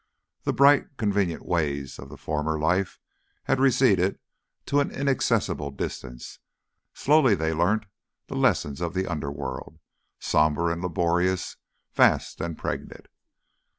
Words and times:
The 0.45 0.51
bright, 0.53 0.97
convenient 0.97 1.45
ways 1.45 1.99
of 1.99 2.09
the 2.09 2.17
former 2.17 2.57
life 2.59 2.97
had 3.43 3.59
receded 3.59 4.17
to 4.65 4.79
an 4.79 4.89
inaccessible 4.89 5.69
distance; 5.69 6.39
slowly 6.91 7.35
they 7.35 7.53
learnt 7.53 7.85
the 8.25 8.33
lesson 8.35 8.81
of 8.83 8.95
the 8.95 9.05
underworld 9.05 9.77
sombre 10.17 10.73
and 10.73 10.81
laborious, 10.81 11.55
vast 11.93 12.41
and 12.41 12.57
pregnant. 12.57 13.09